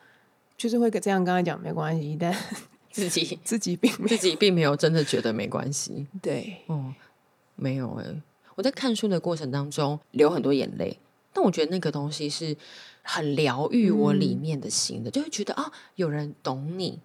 [0.57, 2.32] 就是会跟这样刚才讲没关系，但
[2.93, 6.95] 自己 自己并自己并没有真的觉得没关系对，哦，
[7.57, 8.22] 没有哎、
[8.55, 11.01] 我在看书的过程当中流很多眼泪，
[11.32, 12.57] 但我觉得那个东西是
[13.03, 17.01] 很疗愈我里面的心的，就会觉得啊，有人懂你。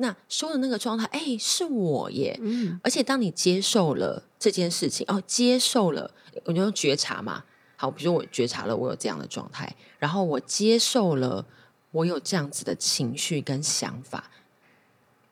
[0.00, 6.10] 那说的那个状态，哎，是我耶，嗯，而且当你接受了这件事情，哦，接受了，
[6.44, 7.44] 我就觉察嘛。
[7.76, 11.46] 好，比如我觉察了我有这样的状态，然后我接受了
[11.92, 14.30] 我有这样子的情绪跟想法，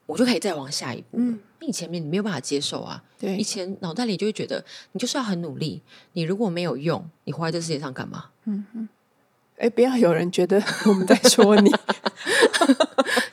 [0.06, 1.24] 我就可以再往下一步了。
[1.24, 8.26] 嗯你前面你没有办法接受啊，对以，前脑袋里就会觉得你就是要很努力，你如果没有用，你活在这世界上干嘛？
[9.58, 11.76] 哎，不要有人觉得我们在说你， 就
[12.66, 13.27] 是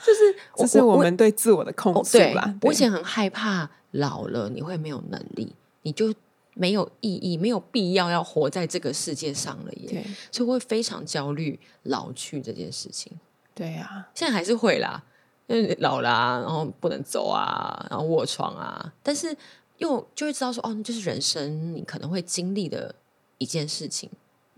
[0.55, 6.13] 这是我们对自我的控制，对诉啦。，我以前很害怕老了你会没有能力，你就
[6.53, 10.05] 没有意义，没有必要要活在这个世界上了耶。
[10.31, 13.11] 所以我会非常焦虑老去这件事情。
[13.53, 15.03] 对啊，现在还是会啦，
[15.47, 19.35] 因为老啦、然后不能走啊，然后卧床啊，但是
[19.77, 22.93] 又就会知道说，哦，就是人生你可能会经历的
[23.37, 24.09] 一件事情，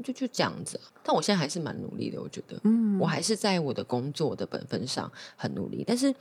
[0.04, 0.84] 就就这样子、啊。
[1.04, 6.14] 但我现在还是蛮努力的，我觉得，嗯，我还是在我的工作的本分上很努力，但是，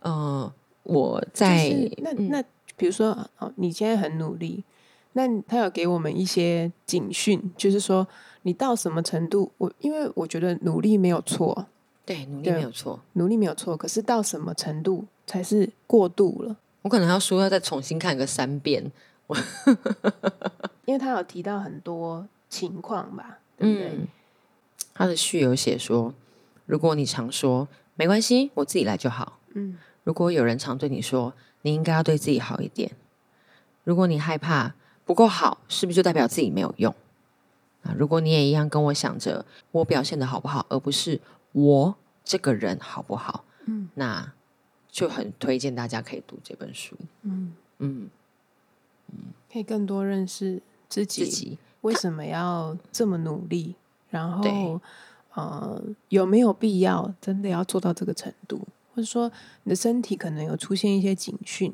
[0.00, 0.52] 呃，
[0.82, 2.42] 我在、就是那嗯那
[2.76, 4.64] 比如说哦，你现在很努力，
[5.12, 8.06] 那他有给我们一些警讯，就是说
[8.42, 11.66] 你到什么程度，我因为我觉得努力没有错，
[12.04, 16.56] 对努力没有错，努力没有错，可是到什么程度才是过度了？
[16.82, 18.90] 我可能要说要再重新看个三遍，
[20.84, 23.88] 因为他有提到很多情况吧，对不对？
[23.88, 24.08] 嗯，
[24.92, 26.12] 他的序有写说，
[26.66, 29.38] 如果你常说没关系，我自己来就好。
[29.54, 31.32] 嗯如果有人常对你说，
[31.62, 32.90] 你应该要对自己好一点。
[33.84, 34.74] 如果你害怕
[35.06, 36.94] 不够好，是不是就代表自己没有用？
[37.84, 41.20] 啊，如果你也一样跟我想着我表现的好不好，而不是
[41.52, 44.32] 我这个人好不好，嗯那
[44.90, 46.96] 就很推荐大家可以读这本书。
[47.22, 48.10] 嗯，嗯，
[49.50, 53.76] 可以更多认识自己，自己为什么要这么努力，
[54.10, 54.80] 然后
[55.34, 58.60] 呃有没有必要真的要做到这个程度，
[58.94, 59.30] 或者说
[59.62, 61.72] 你的身体可能有出现一些警讯，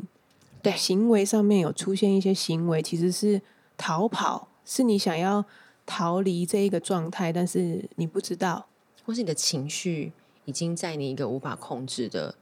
[0.60, 3.40] 对行为上面有出现一些行为，其实是
[3.76, 5.44] 逃跑，是你想要
[5.86, 8.66] 逃离这一个状态，但是你不知道，
[9.04, 10.12] 或是你的情绪
[10.44, 12.34] 已经在你一个无法控制的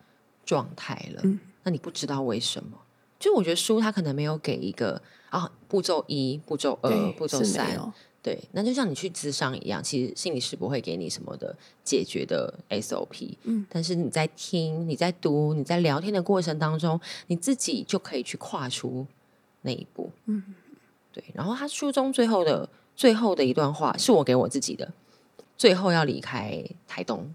[0.45, 1.39] 状态了，嗯。
[1.65, 2.79] 那你不知道为什么。
[3.19, 19.07] 就我觉得书它可能没有给一个啊步骤一、步骤二、步骤三，有，对，那就像你去咨商一样，其实心理师不会给你什么的解决的 SOP，嗯，但是你在听、你在读、你在聊天的过程当中，你自己就可以去跨出
[19.63, 20.43] 那一步，嗯，
[21.13, 21.23] 对。
[21.35, 24.93] 然后他书中最后的最后的一段话是我给我自己的，
[25.57, 27.35] 最后要离开台东，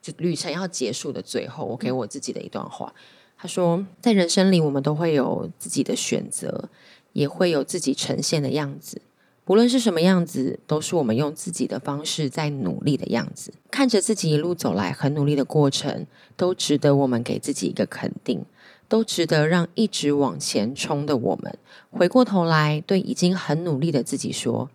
[0.00, 2.92] 就旅程要结束的最后，我给我自己的一段话。
[3.38, 6.70] 他说，在人生里，我们都会有自己的选择，
[7.16, 9.00] 也会有自己呈现的样子。
[9.46, 13.54] 不论是什么样子，都是我们用自己的方式在努力的样子。
[13.70, 16.06] 看着自己一路走来很努力的过程，
[16.36, 18.44] 都值得我们给自己一个肯定，
[18.86, 21.58] 都值得让一直往前冲的我们
[21.90, 24.68] 回过头来，对已经很努力的自己说：“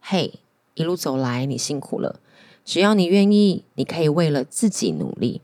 [0.00, 0.34] 嘿，
[0.74, 2.20] 一路走来你辛苦了，
[2.64, 5.40] 只要你愿意，你可以为了自己努力。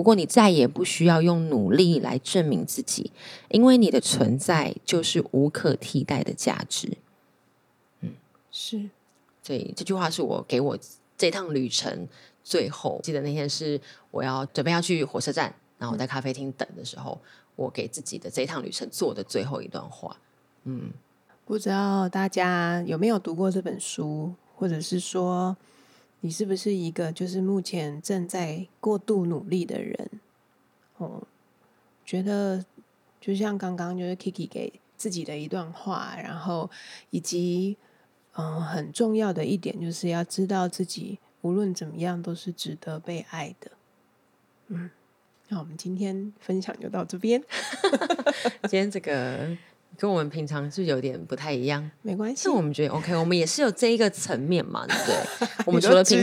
[0.00, 3.12] 不过你再也不需要用努力来证明自己，
[3.50, 6.96] 因为你的存在就是无可替代的价值。”
[8.00, 8.14] 嗯
[8.50, 8.88] 是
[9.42, 10.78] 所以这句话是我给我
[11.18, 12.08] 这趟旅程
[12.42, 13.78] 最后，记得那天是
[14.10, 17.20] 我要准备要去火车站，然后我在咖啡厅等的时候，
[17.56, 20.16] 我给自己的这趟旅程做的最后一段话。
[20.64, 20.90] 嗯，
[21.44, 25.54] 不知道大家有没有读过这本书，或者是说
[26.20, 30.10] 你是不是一个就是目前正在过度努力的人？
[30.98, 31.22] 哦，
[32.04, 32.64] 觉得
[33.20, 36.70] 就像刚刚就是 Kiki 给自己的一段话，然后
[37.10, 37.76] 以及
[38.32, 43.70] 嗯很重要的一点就是要知道自己无论怎么样都是值得被爱的。
[44.68, 44.90] 嗯，
[45.48, 47.42] 那我们今天分享就到这边，
[48.68, 49.56] 今天这个
[49.98, 52.54] 跟我们平常是有点不太一样，没关系但。
[52.54, 55.48] 我们觉得 OK，我们也是有这一个层面嘛，对不对？
[55.66, 56.22] 我们除了平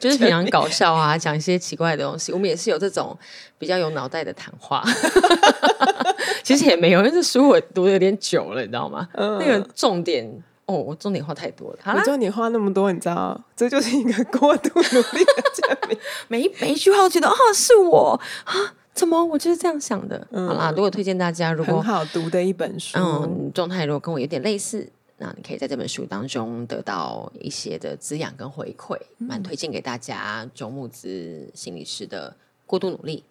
[0.00, 3.16] 就是平常搞笑啊，讲一些奇怪的东西，我们也是有这种
[3.58, 4.82] 比较有脑袋的谈话。
[6.42, 9.08] 其实也没有，因为这书我读的有点久了，你知道吗？
[9.14, 10.28] 嗯那个重点
[10.66, 11.78] 哦，我重点话太多了。
[11.82, 15.96] 好啦你知，道你话那么多，你知道这就是一个过度努力的证明。
[16.28, 18.54] 每一每一句话，我觉得啊，是我啊，
[18.94, 20.26] 怎么我就是这样想的？
[20.32, 22.98] 好啦，如果推荐大家，如果很果好读的一本书。
[22.98, 24.88] 嗯，状态如果跟我有点类似，
[25.18, 30.48] 那你可以在这本书当中得到一些的滋养跟回馈，蛮推荐给大家。
[30.54, 32.36] 周木子心理师的
[32.66, 33.24] 过度努力。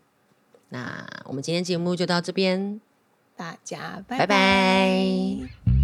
[0.70, 2.80] 那我们今天节目就到这边，
[3.36, 5.81] 大家拜拜拜